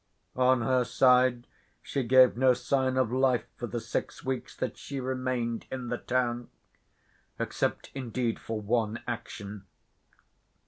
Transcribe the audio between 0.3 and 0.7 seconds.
On